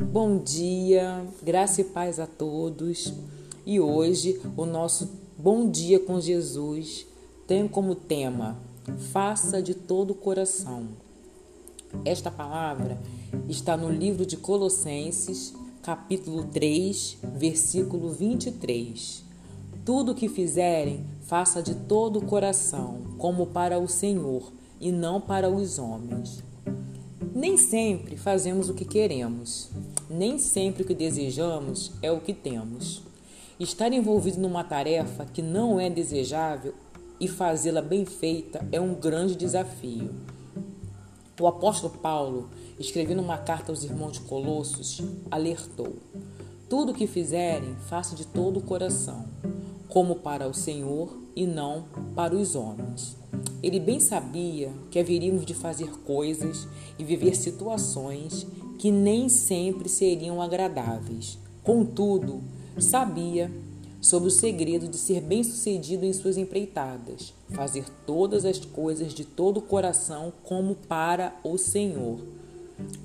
[0.00, 3.12] Bom dia, graça e paz a todos.
[3.66, 7.04] E hoje o nosso Bom Dia com Jesus
[7.48, 8.56] tem como tema
[9.10, 10.86] Faça de todo o coração.
[12.04, 12.96] Esta palavra
[13.48, 19.24] está no livro de Colossenses, capítulo 3, versículo 23.
[19.84, 25.20] Tudo o que fizerem, faça de todo o coração, como para o Senhor e não
[25.20, 26.46] para os homens.
[27.34, 29.70] Nem sempre fazemos o que queremos,
[30.08, 33.02] nem sempre o que desejamos é o que temos.
[33.58, 36.74] Estar envolvido numa tarefa que não é desejável
[37.20, 40.10] e fazê-la bem feita é um grande desafio.
[41.40, 45.96] O apóstolo Paulo, escrevendo uma carta aos irmãos de Colossos, alertou:
[46.68, 49.24] Tudo o que fizerem, faça de todo o coração,
[49.88, 51.84] como para o Senhor e não
[52.14, 53.16] para os homens.
[53.62, 58.46] Ele bem sabia que haveríamos de fazer coisas e viver situações
[58.78, 61.38] que nem sempre seriam agradáveis.
[61.62, 62.40] Contudo,
[62.78, 63.50] sabia
[64.00, 69.58] sobre o segredo de ser bem-sucedido em suas empreitadas, fazer todas as coisas de todo
[69.58, 72.20] o coração como para o Senhor.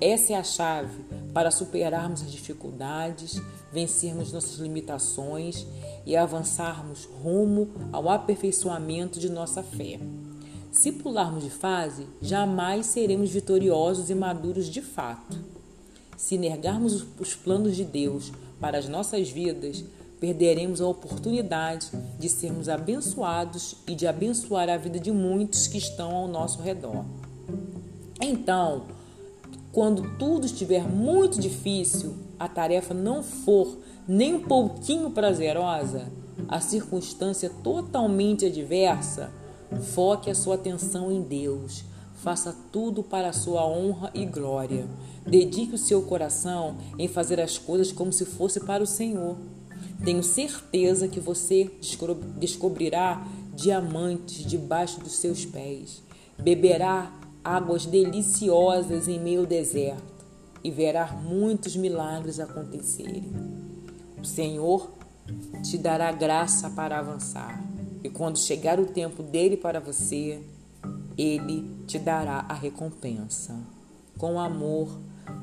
[0.00, 3.40] Essa é a chave para superarmos as dificuldades,
[3.72, 5.66] vencermos nossas limitações
[6.04, 9.98] e avançarmos rumo ao aperfeiçoamento de nossa fé.
[10.70, 15.38] Se pularmos de fase, jamais seremos vitoriosos e maduros de fato.
[16.16, 19.84] Se negarmos os planos de Deus para as nossas vidas,
[20.20, 26.14] perderemos a oportunidade de sermos abençoados e de abençoar a vida de muitos que estão
[26.14, 27.04] ao nosso redor.
[28.20, 28.86] Então,
[29.72, 36.12] quando tudo estiver muito difícil, a tarefa não for nem um pouquinho prazerosa,
[36.46, 39.32] a circunstância totalmente adversa,
[39.94, 41.84] foque a sua atenção em Deus.
[42.16, 44.86] Faça tudo para a sua honra e glória.
[45.26, 49.36] Dedique o seu coração em fazer as coisas como se fosse para o Senhor.
[50.04, 51.70] Tenho certeza que você
[52.38, 56.02] descobrirá diamantes debaixo dos seus pés.
[56.38, 57.10] Beberá
[57.44, 60.24] águas deliciosas em meio deserto
[60.62, 63.32] e verá muitos milagres acontecerem.
[64.20, 64.90] O Senhor
[65.62, 67.62] te dará graça para avançar,
[68.02, 70.42] e quando chegar o tempo dele para você,
[71.16, 73.58] ele te dará a recompensa.
[74.18, 74.88] Com amor,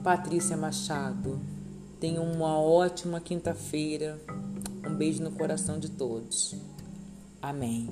[0.04, 1.40] Patrícia Machado.
[2.00, 4.20] Tenha uma ótima quinta-feira.
[4.86, 6.56] Um beijo no coração de todos.
[7.42, 7.90] Amém.